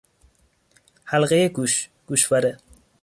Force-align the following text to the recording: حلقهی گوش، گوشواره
حلقهی 1.05 1.49
گوش، 1.49 1.89
گوشواره 2.07 2.57